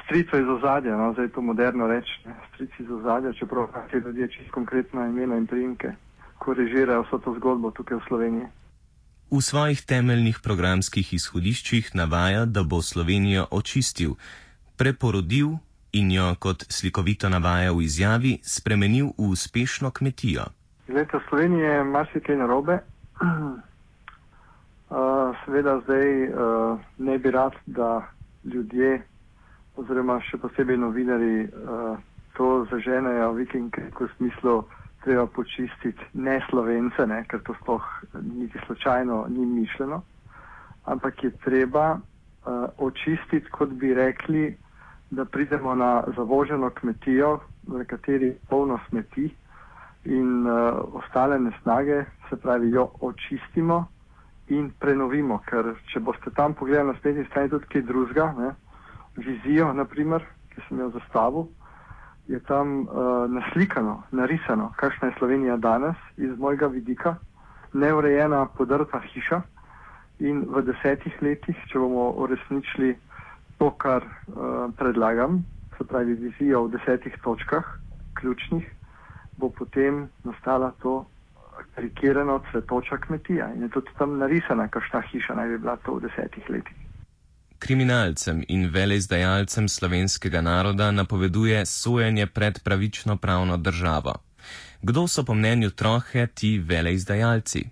stricev 0.04 0.42
iz 0.42 0.48
ozadja, 0.48 0.98
no, 0.98 1.14
zdaj 1.14 1.28
to 1.28 1.42
moderno 1.42 1.88
reči, 1.88 2.12
strici 2.54 2.84
iz 2.84 2.92
ozadja, 2.92 3.34
čeprav 3.34 3.68
ti 3.92 3.98
ljudje 3.98 4.28
čisto 4.28 4.52
konkretna 4.52 5.08
imena 5.08 5.38
in 5.38 5.48
primke, 5.48 5.94
ko 6.38 6.54
režirajo 6.54 7.04
vso 7.04 7.18
to 7.18 7.36
zgodbo 7.38 7.72
tukaj 7.72 7.98
v 7.98 8.06
Sloveniji. 8.08 8.48
V 9.32 9.42
svojih 9.42 9.86
temeljnih 9.86 10.40
programskih 10.44 11.14
izhodiščih 11.14 11.94
navaja, 11.94 12.46
da 12.46 12.64
bo 12.64 12.82
Slovenijo 12.82 13.46
očistil, 13.52 14.18
preporodil 14.78 15.60
in 15.92 16.12
jo, 16.12 16.36
kot 16.40 16.66
slikovito 16.70 17.30
navaja 17.30 17.72
v 17.74 17.84
izjavi, 17.84 18.40
spremenil 18.44 19.14
v 19.18 19.32
uspešno 19.34 19.92
kmetijo. 19.92 20.46
Glede, 20.88 21.18
v 21.18 21.22
Sloveniji 21.30 21.62
je 21.62 21.84
marsikaj 21.84 22.38
narobe. 22.38 22.80
Uh, 24.90 25.36
seveda 25.46 25.76
zdaj 25.86 26.24
uh, 26.34 26.80
ne 26.98 27.18
bi 27.22 27.32
rad, 27.32 27.54
da 27.66 28.10
ljudje, 28.44 29.04
oziroma 29.78 30.16
še 30.26 30.40
posebej 30.42 30.80
novinari, 30.82 31.46
uh, 31.46 32.00
to 32.34 32.66
zaženejo 32.72 33.36
viking, 33.38 33.70
v 34.00 34.08
smislu, 34.16 34.64
treba 35.06 35.28
počistiti 35.30 36.08
ne 36.14 36.40
slovence, 36.50 37.06
ne, 37.06 37.22
ker 37.30 37.44
to 37.46 37.54
sploh 37.62 37.86
niti 38.18 38.58
slučajno 38.66 39.28
ni 39.30 39.46
mišljeno, 39.46 40.02
ampak 40.90 41.24
je 41.24 41.32
treba 41.46 42.00
uh, 42.00 42.66
očistiti, 42.82 43.46
kot 43.54 43.70
bi 43.70 43.94
rekli, 43.94 44.58
da 45.12 45.26
pridemo 45.26 45.76
na 45.76 46.04
zavoženo 46.16 46.70
kmetijo, 46.70 47.40
v 47.68 47.86
kateri 47.86 48.26
je 48.26 48.38
polno 48.50 48.80
smeti 48.90 49.30
in 50.06 50.48
uh, 50.48 50.80
ostale 50.94 51.40
nesnage, 51.40 52.06
se 52.30 52.38
pravi, 52.38 52.70
jo 52.72 52.90
očistimo 53.02 53.88
in 54.48 54.72
prenovimo, 54.80 55.42
ker 55.46 55.74
če 55.92 56.00
boste 56.00 56.32
tam 56.36 56.54
pogledali 56.54 56.94
na 56.94 56.98
spletni 56.98 57.26
strani 57.26 57.50
tudi 57.50 57.66
kaj 57.70 57.82
drugega, 57.82 58.54
vizijo, 59.18 59.74
naprimer, 59.74 60.26
ki 60.54 60.62
sem 60.68 60.80
jo 60.80 60.90
zastavil, 60.96 61.46
je 62.28 62.40
tam 62.48 62.82
uh, 62.82 63.26
naslikano, 63.30 64.04
narisano, 64.12 64.72
kakšna 64.78 65.08
je 65.08 65.16
Slovenija 65.18 65.58
danes 65.58 65.98
iz 66.18 66.38
mojega 66.38 66.68
vidika, 66.68 67.16
neurejena, 67.74 68.46
podrta 68.58 69.02
hiša 69.14 69.42
in 70.20 70.44
v 70.50 70.62
desetih 70.68 71.22
letih, 71.22 71.58
če 71.70 71.80
bomo 71.80 72.10
uresničili 72.24 72.96
to, 73.60 73.70
kar 73.78 74.04
uh, 74.04 74.72
predlagam, 74.78 75.44
se 75.78 75.84
pravi 75.88 76.16
vizijo 76.16 76.64
v 76.66 76.72
desetih 76.78 77.16
točkah, 77.24 77.66
ključnih, 78.20 78.66
bo 79.38 79.50
potem 79.50 80.08
nastala 80.24 80.72
to 80.82 81.06
karikirano 81.76 82.42
cvetoča 82.52 82.98
kmetija 82.98 83.54
in 83.56 83.64
je 83.64 83.70
tudi 83.70 83.88
tam 83.98 84.18
narisana, 84.18 84.68
kakšna 84.68 85.02
hiša 85.12 85.36
naj 85.36 85.48
bi 85.48 85.58
bila 85.58 85.76
to 85.76 85.96
v 85.96 86.08
desetih 86.08 86.50
letih. 86.50 86.78
Kriminalcem 87.60 88.44
in 88.48 88.70
velezdajalcem 88.74 89.68
slovenskega 89.68 90.42
naroda 90.42 90.92
napoveduje 90.92 91.66
sojenje 91.66 92.28
pred 92.28 92.64
pravično 92.64 93.18
pravno 93.18 93.58
državo. 93.58 94.14
Kdo 94.82 95.08
so 95.08 95.24
po 95.24 95.34
mnenju 95.34 95.70
trohe 95.70 96.28
ti 96.28 96.60
velezdajalci? 96.60 97.64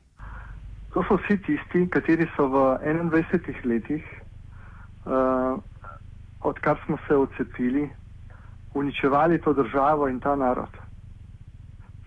To 0.93 1.03
so 1.07 1.15
vsi 1.15 1.37
tisti, 1.37 1.87
kateri 1.89 2.27
so 2.35 2.47
v 2.47 2.55
21 2.83 3.65
letih, 3.65 4.03
uh, 5.05 5.61
odkar 6.47 6.77
smo 6.85 6.97
se 7.07 7.15
odcepili, 7.15 7.89
uničevali 8.73 9.41
to 9.41 9.53
državo 9.53 10.07
in 10.07 10.19
ta 10.19 10.35
narod. 10.35 10.77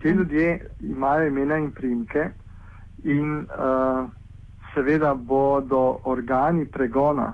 Ti 0.01 0.09
ljudje 0.09 0.69
imajo 0.79 1.27
imena 1.27 1.57
in 1.57 1.71
primke 1.71 2.29
in 3.03 3.37
uh, 3.37 4.09
seveda 4.73 5.13
bodo 5.13 5.99
organi 6.03 6.65
pregona, 6.65 7.33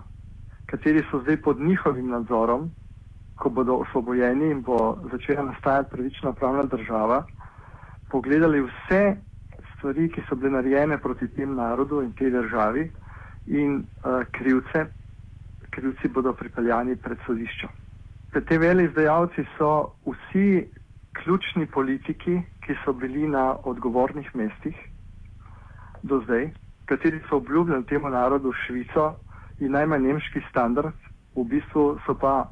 kateri 0.66 1.04
so 1.12 1.22
zdaj 1.22 1.42
pod 1.42 1.60
njihovim 1.60 2.10
nadzorom, 2.10 2.72
ko 3.36 3.50
bodo 3.50 3.74
osvobojeni 3.74 4.52
in 4.52 4.62
bo 4.62 4.98
začela 5.12 5.44
nastajati 5.44 5.90
pravična 5.92 6.34
pravna 6.34 6.64
država, 6.64 7.24
pogledali 8.10 8.62
vse 8.62 9.18
stvari, 9.78 10.10
ki 10.10 10.22
so 10.30 10.36
bile 10.36 10.52
narejene 10.52 10.98
proti 10.98 11.28
tem 11.28 11.56
narodu 11.56 12.02
in 12.02 12.12
tej 12.14 12.32
državi 12.32 12.92
in 13.48 13.78
uh, 13.78 14.24
krivce, 14.32 14.86
krivci 15.78 16.10
bodo 16.10 16.34
pripeljani 16.34 16.96
pred 16.98 17.22
sodiščo. 17.26 17.70
Te 18.50 18.58
veli 18.58 18.86
izdajalci 18.88 19.46
so 19.58 19.72
vsi 20.06 20.66
ključni 21.18 21.66
politiki, 21.74 22.40
ki 22.66 22.76
so 22.84 22.94
bili 22.94 23.28
na 23.30 23.46
odgovornih 23.64 24.30
mestih 24.36 24.78
do 26.04 26.20
zdaj, 26.26 26.50
kateri 26.90 27.22
so 27.30 27.38
obljubljali 27.38 27.86
temu 27.86 28.10
narodu 28.10 28.54
Švico 28.66 29.08
in 29.60 29.74
najmanj 29.78 30.08
nemški 30.08 30.44
standard, 30.50 30.98
v 31.36 31.46
bistvu 31.54 31.86
so 32.06 32.18
pa 32.18 32.50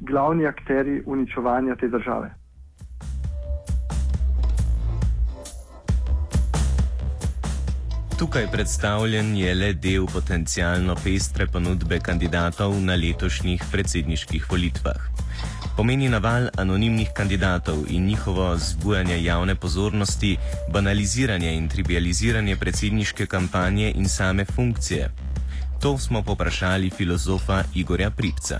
glavni 0.00 0.46
akteri 0.46 1.02
uničevanja 1.06 1.76
te 1.76 1.88
države. 1.88 2.30
Tukaj 8.18 8.46
predstavljen 8.52 9.36
je 9.36 9.54
le 9.54 9.72
del 9.72 10.06
potencijalno 10.12 10.94
pestre 11.04 11.46
ponudbe 11.46 12.00
kandidatov 12.02 12.72
na 12.82 12.96
letošnjih 12.98 13.62
predsedniških 13.72 14.46
volitvah. 14.50 14.98
Pomeni 15.76 16.08
naval 16.08 16.48
anonimnih 16.58 17.12
kandidatov 17.16 17.84
in 17.88 18.06
njihovo 18.06 18.56
zbujanje 18.56 19.22
javne 19.22 19.54
pozornosti, 19.54 20.36
banaliziranje 20.72 21.54
in 21.54 21.68
trivializiranje 21.68 22.56
predsedniške 22.56 23.26
kampanje 23.26 23.92
in 23.94 24.08
same 24.08 24.44
funkcije. 24.44 25.10
To 25.82 25.98
smo 25.98 26.22
poprašali 26.22 26.90
filozofa 26.90 27.62
Igorja 27.74 28.10
Pripca. 28.10 28.58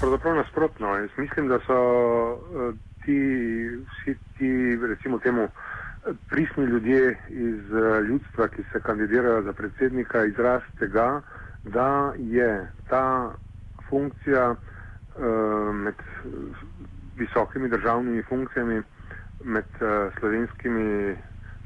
Pravzaprav 0.00 0.34
nasprotno. 0.34 0.86
Jaz 0.86 1.10
mislim, 1.18 1.48
da 1.48 1.58
so 1.66 1.78
uh, 2.32 2.74
ti, 3.04 3.18
vsi 3.86 4.18
ti, 4.38 4.50
recimo 4.88 5.18
temu, 5.18 5.48
pristni 6.30 6.64
ljudje 6.64 7.18
iz 7.28 7.72
uh, 7.72 8.00
ljudstva, 8.08 8.48
ki 8.48 8.62
se 8.72 8.80
kandidirajo 8.80 9.42
za 9.42 9.52
predsednika, 9.52 10.24
izraz 10.24 10.62
tega, 10.78 11.20
da 11.64 12.12
je 12.18 12.68
ta 12.88 13.32
funkcija 13.88 14.50
uh, 14.50 15.74
med 15.74 15.94
visokimi 17.16 17.68
državnimi 17.68 18.22
funkcijami, 18.22 18.82
med 19.44 19.64
uh, 19.80 19.88
slovenskimi 20.18 21.16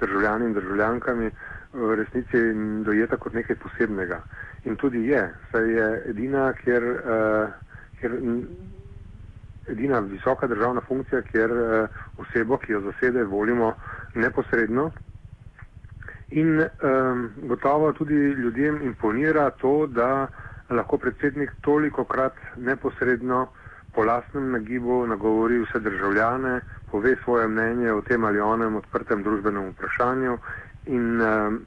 državljani 0.00 0.44
in 0.46 0.52
državljankami 0.52 1.30
v 1.72 1.94
resnici 1.94 2.38
dojeta 2.84 3.16
kot 3.16 3.32
nekaj 3.34 3.56
posebnega. 3.56 4.20
In 4.64 4.76
tudi 4.76 5.06
je, 5.06 5.22
saj 5.52 5.70
je 5.72 6.02
edina, 6.10 6.52
kjer, 6.52 6.82
uh, 6.84 7.48
kjer 8.00 8.12
edina 9.68 9.98
visoka 10.00 10.46
državna 10.46 10.80
funkcija, 10.80 11.22
kjer 11.22 11.52
uh, 11.52 11.88
osebo, 12.18 12.56
ki 12.58 12.72
jo 12.72 12.80
zasede, 12.80 13.24
volimo 13.24 13.72
neposredno. 14.14 14.90
In 16.30 16.58
um, 16.60 17.30
gotovo 17.48 17.92
tudi 17.92 18.14
ljudem 18.14 18.82
imponira 18.82 19.50
to, 19.50 19.86
da 19.86 20.26
lahko 20.70 20.98
predsednik 20.98 21.50
toliko 21.60 22.04
krat 22.04 22.34
neposredno 22.56 23.46
po 23.94 24.04
lastnem 24.04 24.50
nagibu 24.50 25.06
nagovori 25.06 25.58
vse 25.62 25.80
državljane, 25.80 26.60
pove 26.90 27.16
svoje 27.24 27.48
mnenje 27.48 27.92
o 27.92 28.00
tem 28.00 28.24
ali 28.24 28.40
onem 28.40 28.76
odprtem 28.76 29.22
družbenem 29.22 29.70
vprašanju. 29.70 30.38
In 30.86 31.20
um, 31.20 31.60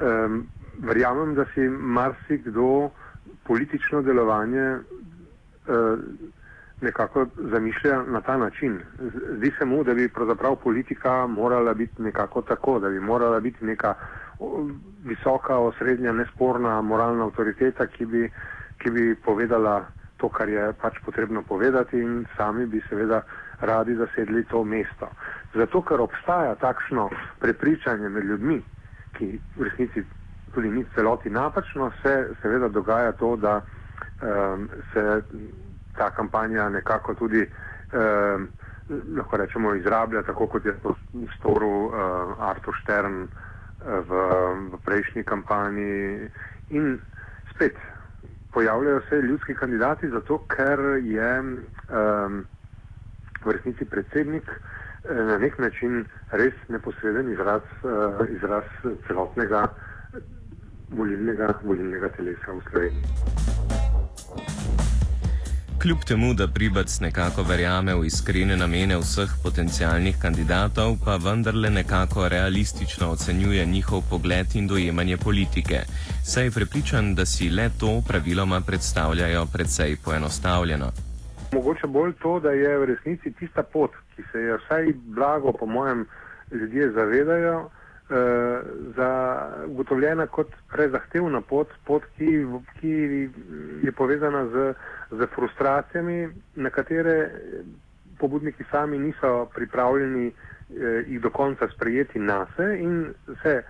um, 0.00 0.46
verjamem, 0.78 1.34
da 1.34 1.44
si 1.54 1.68
marsikdo 1.68 2.90
politično 3.44 4.02
delovanje 4.02 4.68
uh, 4.76 5.98
nekako 6.82 7.26
zamišlja 7.36 8.02
na 8.02 8.20
ta 8.20 8.36
način. 8.36 8.80
Zdi 9.36 9.52
se 9.58 9.64
mu, 9.64 9.84
da 9.84 9.94
bi 9.94 10.08
pravzaprav 10.08 10.56
politika 10.56 11.26
morala 11.26 11.74
biti 11.74 12.02
nekako 12.02 12.42
tako, 12.42 12.78
da 12.78 12.88
bi 12.88 13.00
morala 13.00 13.40
biti 13.40 13.64
neka 13.64 13.94
visoka, 15.04 15.58
osrednja, 15.58 16.12
nesporna 16.12 16.80
moralna 16.82 17.24
avtoriteta, 17.24 17.86
ki 17.86 18.06
bi, 18.06 18.30
ki 18.78 18.90
bi 18.90 19.14
povedala 19.14 19.84
to, 20.16 20.28
kar 20.28 20.48
je 20.48 20.72
pač 20.82 20.98
potrebno 21.04 21.42
povedati 21.42 21.98
in 21.98 22.24
sami 22.36 22.66
bi 22.66 22.82
seveda 22.88 23.22
radi 23.60 23.94
zasedli 23.94 24.44
to 24.44 24.64
mesto. 24.64 25.08
Zato, 25.54 25.82
ker 25.82 26.00
obstaja 26.00 26.54
takšno 26.54 27.08
prepričanje 27.38 28.08
med 28.08 28.24
ljudmi, 28.24 28.62
ki 29.18 29.38
v 29.56 29.68
resnici 29.68 30.04
tudi 30.54 30.70
ni 30.70 30.84
celoti 30.94 31.30
napačno, 31.30 31.90
se 32.02 32.28
seveda 32.42 32.68
dogaja 32.68 33.12
to, 33.12 33.36
da 33.36 33.60
um, 33.62 34.68
se 34.92 35.22
ta 35.96 36.10
kampanja 36.10 36.68
nekako 36.68 37.14
tudi, 37.14 37.42
eh, 37.92 38.36
lahko 39.16 39.36
rečemo, 39.36 39.74
izrablja, 39.74 40.22
tako 40.22 40.46
kot 40.46 40.64
je 40.64 40.74
to 40.82 40.94
storil 41.38 41.92
eh, 41.92 42.34
Artur 42.38 42.74
Štern 42.82 43.22
eh, 43.22 43.28
v, 44.08 44.22
v 44.72 44.80
prejšnji 44.84 45.24
kampanji. 45.24 46.28
In 46.70 46.98
spet 47.54 47.76
pojavljajo 48.52 49.00
se 49.08 49.16
ljudski 49.16 49.54
kandidati, 49.54 50.08
zato 50.08 50.38
ker 50.38 50.80
je 51.02 51.30
eh, 51.38 52.42
v 53.44 53.52
resnici 53.52 53.84
predsednik 53.84 54.50
eh, 54.50 55.14
na 55.14 55.38
nek 55.38 55.58
način 55.58 56.04
res 56.30 56.54
neposreden 56.68 57.32
izraz, 57.32 57.62
eh, 57.84 58.26
izraz 58.36 58.64
celotnega 59.06 59.66
volilnega, 60.90 61.54
volilnega 61.64 62.08
telesa 62.08 62.52
v 62.52 62.60
Sloveniji. 62.70 63.41
Kljub 65.82 65.98
temu, 66.08 66.34
da 66.34 66.46
Pribac 66.48 67.00
nekako 67.00 67.42
verjame 67.42 67.94
v 67.94 68.04
iskrene 68.06 68.56
namene 68.56 68.96
vseh 69.02 69.30
potencijalnih 69.44 70.18
kandidatov, 70.22 70.92
pa 71.04 71.16
vendarle 71.16 71.70
nekako 71.70 72.28
realistično 72.28 73.08
ocenjuje 73.10 73.64
njihov 73.66 74.02
pogled 74.10 74.54
in 74.54 74.68
dojemanje 74.68 75.16
politike. 75.16 75.80
Saj 76.24 76.44
je 76.44 76.50
prepričan, 76.50 77.14
da 77.14 77.26
si 77.26 77.50
le 77.50 77.66
to 77.80 77.90
praviloma 78.08 78.60
predstavljajo 78.60 79.46
precej 79.52 79.96
poenostavljeno. 80.04 80.92
Mogoče 81.52 81.86
bolj 81.86 82.12
to, 82.22 82.40
da 82.40 82.50
je 82.50 82.78
v 82.78 82.84
resnici 82.84 83.32
tista 83.32 83.62
pot, 83.62 83.90
ki 84.16 84.22
se 84.32 84.38
je 84.38 84.58
vsaj 84.58 84.92
blago, 84.94 85.52
po 85.52 85.66
mojem, 85.66 86.06
ljudje 86.52 86.92
zavedajo, 86.92 87.70
za 88.96 89.10
ugotovljena 89.66 90.26
kot 90.26 90.50
prezahtevna 90.72 91.40
pot, 91.40 91.68
pot 91.86 92.02
ki, 92.16 92.46
ki 92.80 92.92
je 93.82 93.92
povezana 93.92 94.46
z, 94.46 94.74
z 95.10 95.28
frustracijami, 95.34 96.28
na 96.56 96.70
katere 96.70 97.30
pobudniki 98.18 98.64
sami 98.70 98.98
niso 98.98 99.48
pripravljeni 99.54 100.26
eh, 100.26 101.04
jih 101.08 101.20
do 101.20 101.30
konca 101.30 101.68
sprejeti 101.74 102.18
nase 102.18 102.76
in 102.78 103.14
se 103.42 103.62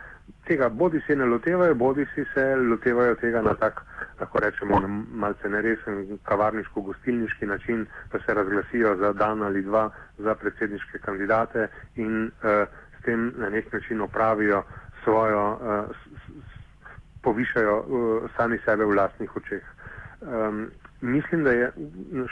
tega 0.47 0.69
bodi 0.69 1.01
se 1.07 1.17
ne 1.17 1.25
lotevajo, 1.25 1.75
bodi 1.75 2.07
si 2.15 2.25
se 2.35 2.57
lotevajo 2.57 3.15
tega 3.15 3.43
na 3.43 3.55
tak, 3.55 3.81
lahko 4.21 4.41
rečemo, 4.41 4.81
na 4.81 4.89
malce 5.25 5.49
neresen 5.49 6.19
kavarniško-gostilniški 6.29 7.47
način, 7.47 7.87
da 8.13 8.19
se 8.27 8.35
razglasijo 8.35 8.97
za 8.97 9.13
dan 9.13 9.43
ali 9.43 9.63
dva 9.63 9.91
za 10.19 10.35
predsedniške 10.35 10.99
kandidate 10.99 11.69
in 11.97 12.25
uh, 12.27 12.69
s 13.03 13.05
tem 13.05 13.33
na 13.37 13.51
nek 13.51 13.73
način 13.73 14.01
opravijo 14.01 14.63
svojo, 15.05 15.53
uh, 15.53 15.97
povišajo 17.23 17.79
uh, 17.79 18.31
sami 18.37 18.59
sebe 18.65 18.85
v 18.85 18.95
lastnih 18.95 19.37
očeh. 19.37 19.63
Um, 20.21 20.71
mislim, 21.01 21.45
da 21.45 21.51
je, 21.51 21.73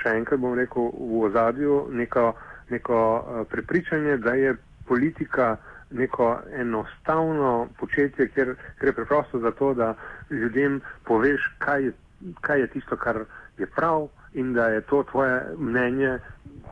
še 0.02 0.14
enkrat 0.14 0.40
bom 0.40 0.54
rekel, 0.54 0.92
v 0.94 1.24
ozadju 1.26 1.88
neko, 1.90 2.33
neko 2.70 2.98
uh, 3.18 3.42
prepričanje, 3.50 4.16
da 4.16 4.35
je 4.35 4.54
politika 4.87 5.56
neko 5.90 6.38
enostavno 6.54 7.68
početje, 7.78 8.28
ker 8.30 8.54
gre 8.78 8.92
preprosto 8.92 9.38
za 9.38 9.50
to, 9.50 9.74
da 9.74 9.94
ljudem 10.30 10.80
poveš, 11.04 11.50
kaj 11.59 11.85
je, 11.85 11.92
kaj 12.40 12.61
je 12.61 12.66
tisto, 12.66 12.96
kar 12.96 13.24
je 13.59 13.66
prav 13.66 14.06
in 14.35 14.53
da 14.53 14.69
je 14.69 14.81
to 14.81 15.03
tvoje 15.03 15.43
mnenje. 15.59 16.19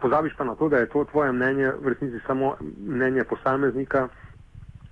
Pozabiš 0.01 0.35
pa 0.39 0.45
na 0.45 0.55
to, 0.55 0.69
da 0.69 0.79
je 0.79 0.87
to 0.87 1.05
tvoje 1.05 1.33
mnenje 1.33 1.73
v 1.81 1.89
resnici 1.89 2.21
samo 2.27 2.57
mnenje 2.87 3.25
posameznika, 3.25 4.09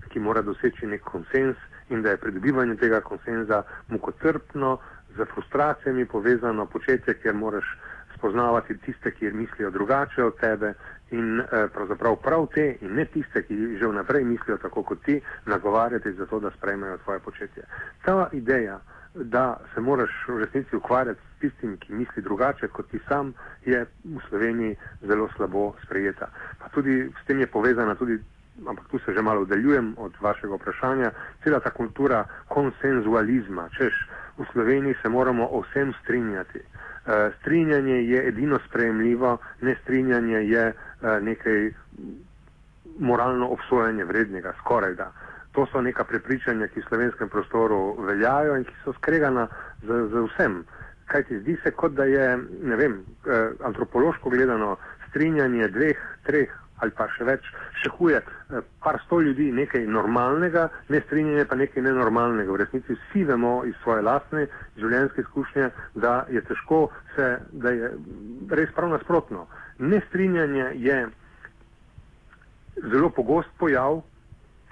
ki 0.08 0.20
mora 0.20 0.42
doseči 0.42 0.86
nek 0.86 1.02
konsens 1.02 1.56
in 1.90 2.02
da 2.02 2.10
je 2.10 2.16
pridobivanje 2.16 2.76
tega 2.76 3.00
konsenza 3.00 3.62
mukotrpno, 3.88 4.78
z 5.16 5.24
frustracijami 5.34 6.04
povezano 6.04 6.66
početje, 6.66 7.14
kjer 7.14 7.34
moraš 7.34 7.78
spoznavati 8.18 8.78
tiste, 8.78 9.10
ki 9.10 9.30
mislijo 9.30 9.70
drugače 9.70 10.24
od 10.24 10.36
tebe 10.40 10.74
in 11.10 11.40
eh, 11.40 11.68
pravzaprav 11.74 12.16
prav 12.16 12.46
te 12.54 12.76
in 12.80 12.94
ne 12.94 13.04
tiste, 13.04 13.42
ki 13.42 13.76
že 13.80 13.86
vnaprej 13.86 14.24
mislijo 14.24 14.56
tako 14.56 14.82
kot 14.82 15.04
ti, 15.04 15.20
nagovarjati 15.46 16.12
za 16.12 16.26
to, 16.26 16.40
da 16.40 16.50
sprejmejo 16.50 16.98
tvoje 16.98 17.20
početje. 17.20 17.62
Ta 18.04 18.28
ideja, 18.32 18.80
da 19.24 19.56
se 19.74 19.80
moraš 19.80 20.10
v 20.28 20.38
resnici 20.38 20.76
ukvarjati 20.76 21.20
s 21.20 21.40
tistim, 21.40 21.76
ki 21.76 21.92
misli 21.92 22.22
drugače 22.22 22.68
kot 22.68 22.90
ti 22.90 23.00
sam, 23.08 23.32
je 23.64 23.86
v 24.04 24.20
Sloveniji 24.28 24.76
zelo 25.02 25.28
slabo 25.36 25.74
sprejeta. 25.84 26.28
Pa 26.58 26.68
tudi 26.68 27.12
s 27.22 27.26
tem 27.26 27.40
je 27.40 27.46
povezana 27.46 27.94
tudi, 27.94 28.18
ampak 28.66 28.88
tu 28.90 28.98
se 28.98 29.12
že 29.12 29.22
malo 29.22 29.40
oddaljujem 29.40 29.94
od 29.96 30.12
vašega 30.20 30.54
vprašanja, 30.54 31.10
cela 31.44 31.60
ta 31.60 31.70
kultura 31.70 32.24
konsenzualizma, 32.48 33.68
češ 33.78 33.94
v 34.38 34.44
Sloveniji 34.52 34.94
se 35.02 35.08
moramo 35.08 35.48
o 35.50 35.60
vsem 35.60 35.92
strinjati. 36.02 36.58
Uh, 36.58 37.12
strinjanje 37.40 37.94
je 37.94 38.28
edino 38.28 38.58
sprejemljivo, 38.68 39.38
ne 39.60 39.76
strinjanje 39.82 40.36
je 40.36 40.72
uh, 40.72 41.22
nekaj 41.22 41.70
moralno 42.98 43.48
obsojanje 43.48 44.04
vrednega, 44.04 44.52
skoraj 44.58 44.94
da. 44.94 45.12
To 45.56 45.64
so 45.72 45.80
neka 45.80 46.04
prepričanja, 46.04 46.68
ki 46.68 46.82
v 46.82 46.88
slovenskem 46.88 47.28
prostoru 47.32 47.96
veljajo 48.04 48.58
in 48.60 48.66
ki 48.68 48.74
so 48.84 48.92
skregana 48.98 49.46
z, 49.80 50.02
z 50.12 50.26
vsem. 50.28 50.60
Kaj 51.08 51.24
ti 51.30 51.38
zdi 51.40 51.56
se, 51.62 51.72
kot 51.72 51.94
da 51.96 52.04
je, 52.04 52.26
ne 52.62 52.76
vem, 52.76 52.98
uh, 53.00 53.56
antropološko 53.64 54.30
gledano, 54.30 54.74
strinjanje 55.08 55.68
dveh, 55.72 56.02
treh 56.28 56.52
ali 56.84 56.92
pa 56.92 57.06
še 57.08 57.24
več, 57.24 57.46
še 57.80 57.90
huje, 57.96 58.18
eh, 58.20 58.64
par 58.84 58.98
sto 59.06 59.20
ljudi 59.24 59.48
nekaj 59.52 59.86
normalnega, 59.88 60.68
ne 60.92 61.00
strinjanje 61.06 61.46
pa 61.48 61.56
nekaj 61.56 61.82
nenormalnega. 61.82 62.52
V 62.52 62.60
resnici 62.60 62.96
vsi 62.96 63.24
vemo 63.24 63.62
iz 63.64 63.74
svoje 63.82 64.02
lastne 64.04 64.46
življenjske 64.76 65.24
izkušnje, 65.24 65.70
da 65.94 66.26
je 66.28 66.42
težko 66.44 66.90
se, 67.14 67.30
da 67.52 67.72
je 67.72 67.92
res 68.50 68.74
prav 68.76 68.92
nasprotno. 68.92 69.46
Nestrinjanje 69.78 70.72
je 70.74 70.98
zelo 72.92 73.08
pogost 73.10 73.48
pojav, 73.58 74.02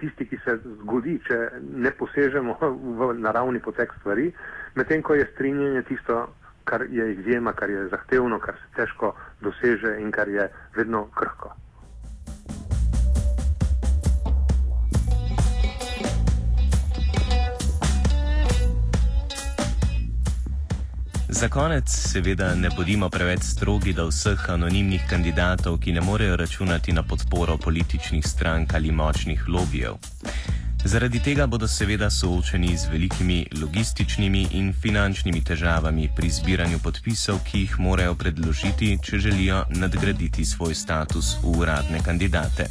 tisti, 0.01 0.27
ki 0.29 0.39
se 0.45 0.57
zgodi, 0.83 1.19
če 1.27 1.39
ne 1.61 1.91
posežemo 1.99 2.57
v 2.61 3.11
naravni 3.19 3.61
potek 3.61 3.93
stvari, 4.01 4.31
medtem 4.75 5.03
ko 5.03 5.15
je 5.15 5.27
strinjanje 5.33 5.83
tisto, 5.91 6.23
kar 6.65 6.87
je 6.91 7.13
izjema, 7.15 7.53
kar 7.53 7.71
je 7.71 7.89
zahtevno, 7.89 8.39
kar 8.41 8.57
se 8.57 8.71
težko 8.77 9.15
doseže 9.41 9.99
in 10.01 10.11
kar 10.11 10.29
je 10.29 10.49
vedno 10.77 11.07
krhko. 11.15 11.53
Za 21.35 21.49
konec, 21.49 21.89
seveda, 21.91 22.55
ne 22.55 22.71
bodimo 22.77 23.09
preveč 23.11 23.43
strogi 23.43 23.93
do 23.93 24.05
vseh 24.07 24.39
anonimnih 24.55 25.03
kandidatov, 25.11 25.81
ki 25.83 25.93
ne 25.93 26.01
morejo 26.01 26.37
računati 26.37 26.93
na 26.93 27.03
podporo 27.03 27.57
političnih 27.59 28.27
strank 28.27 28.75
ali 28.75 28.93
močnih 28.93 29.49
lobijev. 29.49 29.99
Zaradi 30.85 31.19
tega 31.19 31.47
bodo 31.47 31.69
seveda 31.69 32.11
soočeni 32.11 32.77
z 32.77 32.87
velikimi 32.93 33.41
logističnimi 33.61 34.47
in 34.51 34.73
finančnimi 34.83 35.43
težavami 35.45 36.09
pri 36.17 36.31
zbiranju 36.31 36.79
podpisov, 36.79 37.43
ki 37.51 37.67
jih 37.67 37.79
morajo 37.79 38.15
predložiti, 38.15 38.99
če 39.03 39.19
želijo 39.19 39.65
nadgraditi 39.71 40.45
svoj 40.45 40.75
status 40.75 41.35
v 41.43 41.59
uradne 41.59 41.99
kandidate. 42.05 42.71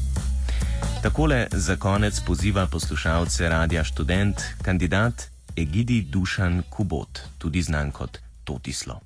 Takole 1.04 1.48
za 1.52 1.76
konec 1.76 2.20
poziva 2.26 2.68
poslušalce 2.68 3.50
Radia 3.50 3.84
Student 3.84 4.42
kandidat 4.62 5.28
Egidi 5.58 6.02
Dušan 6.02 6.64
Kubot, 6.70 7.20
tudi 7.38 7.62
znan 7.62 7.92
kot 7.92 8.23
Totislo. 8.44 9.00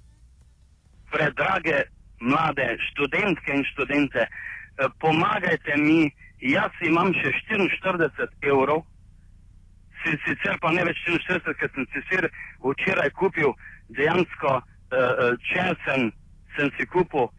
Predrage 1.11 1.83
mlade 2.19 2.77
študentke 2.91 3.53
in 3.53 3.63
študente, 3.71 4.27
eh, 4.27 4.89
pomagajte 4.99 5.77
mi, 5.77 6.11
jaz 6.41 6.71
imam 6.81 7.13
še 7.13 7.31
44 7.49 8.29
evrov, 8.41 8.85
sicer 10.03 10.57
pa 10.61 10.71
ne 10.71 10.85
več 10.87 10.99
44, 11.07 11.55
ker 11.59 11.71
sem 11.73 11.87
si 11.91 12.01
sicer 12.01 12.29
včeraj 12.63 13.09
kupil 13.17 13.53
dejansko 13.97 14.53
uh, 14.59 15.33
česen, 15.49 16.11
sem 16.55 16.71
si 16.77 16.85
kupil 16.93 17.29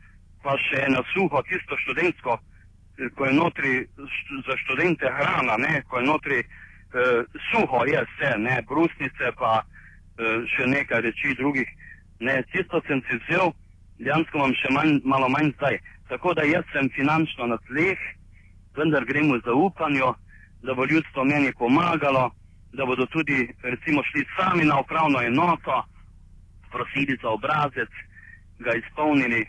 pa 0.42 0.56
še 0.68 0.86
na 0.92 1.02
suho, 1.12 1.42
tisto 1.48 1.78
študentsko, 1.84 2.38
ko 3.14 3.26
je 3.26 3.32
notri 3.32 3.74
za 4.46 4.56
študente 4.64 5.06
hrana, 5.06 5.56
ne, 5.62 5.82
ko 5.88 6.00
je 6.00 6.06
notri 6.06 6.38
uh, 6.42 7.22
suho, 7.50 7.84
je 7.86 8.02
vse, 8.04 8.32
ne, 8.42 8.60
brusnice 8.68 9.34
pa 9.38 9.62
še 10.18 10.64
nekaj 10.66 11.04
reči 11.06 11.36
drugih. 11.38 11.68
Ne, 12.20 12.42
tisto 12.52 12.80
sem 12.86 13.02
si 13.06 13.18
vzel, 13.22 13.52
dejansko 14.02 14.38
imam 14.38 14.54
še 14.60 14.72
manj, 14.74 15.00
malo 15.04 15.28
manj 15.30 15.52
zdaj. 15.56 15.78
Tako 16.08 16.34
da 16.34 16.46
jaz 16.48 16.64
sem 16.72 16.88
finančno 16.96 17.46
na 17.46 17.58
tleh, 17.68 18.00
vendar 18.76 19.04
gremo 19.04 19.38
za 19.44 19.54
upanje, 19.54 20.12
da 20.62 20.74
bo 20.74 20.86
ljudstvo 20.86 21.24
meni 21.24 21.52
pomagalo, 21.58 22.30
da 22.72 22.86
bodo 22.86 23.06
tudi 23.06 23.48
recimo 23.62 24.02
šli 24.10 24.24
sami 24.36 24.64
na 24.64 24.80
upravno 24.80 25.22
enoto, 25.22 25.82
prosili 26.70 27.18
za 27.22 27.28
obrazec, 27.28 27.92
ga 28.58 28.74
izpolnili, 28.74 29.44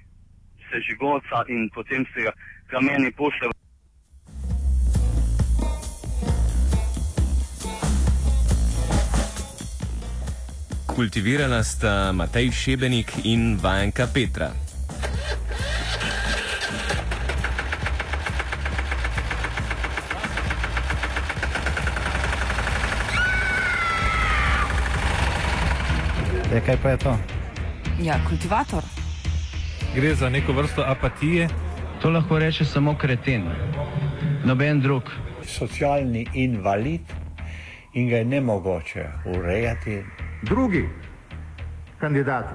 se 0.69 0.81
žigoca 0.89 1.43
in 1.47 1.69
potem 1.73 2.05
se 2.13 2.21
ga, 2.21 2.31
ga 2.71 2.79
meni 2.79 3.11
pošlje. 3.11 3.58
Kultivirala 10.99 11.63
sta 11.63 12.11
Matej 12.11 12.51
Šebenik 12.51 13.23
in 13.23 13.55
Vajenka 13.55 14.03
Petra. 14.13 14.51
E, 26.51 26.59
kaj 26.65 26.77
pa 26.83 26.89
je 26.89 26.97
to? 26.97 27.17
Ja, 28.03 28.19
kultivator. 28.27 28.83
Gre 29.95 30.15
za 30.15 30.29
neko 30.29 30.51
vrsto 30.53 30.83
apatije, 30.83 31.47
To 32.01 32.09
lahko 32.09 32.39
reče 32.39 32.65
samo 32.65 32.97
kreten, 32.97 33.47
noben 34.45 34.81
drug. 34.81 35.03
Socialni 35.47 36.27
invalid 36.33 37.01
in 37.93 38.09
ga 38.09 38.17
je 38.17 38.25
nemogoče 38.25 39.05
urejati. 39.25 40.03
Drugi 40.41 40.89
kandidat. 41.99 42.45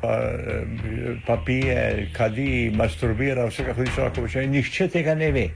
Pa, 0.00 0.08
eh, 0.08 0.66
pa 1.26 1.36
pije, 1.44 2.10
kadi, 2.12 2.72
masturbira, 2.74 3.46
vse 3.46 3.64
kako 3.64 3.80
hoče, 3.80 4.02
lahko 4.02 4.20
počne. 4.20 4.46
Nihče 4.46 4.88
tega 4.88 5.14
ne 5.14 5.30
ve. 5.32 5.48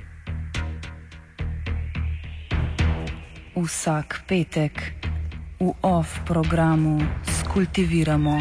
Vsak 3.56 4.22
petek 4.28 4.92
v 5.60 5.72
OF 5.82 6.18
programu 6.26 7.00
skultiviramo 7.26 8.40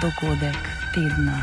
dogodek 0.00 0.60
tedna. 0.94 1.38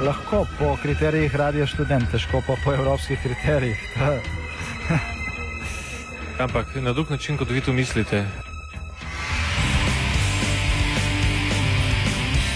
Lahko 0.00 0.46
po 0.58 0.76
kriterijih 0.82 1.36
radio 1.36 1.66
študent, 1.66 2.08
težko 2.10 2.40
pa 2.46 2.54
po 2.64 2.72
evropskih 2.72 3.18
kriterijih. 3.22 3.78
Ampak 6.44 6.66
na 6.80 6.92
drug 6.92 7.10
način, 7.10 7.36
kot 7.36 7.50
vi 7.50 7.60
to 7.60 7.72
mislite. 7.72 8.24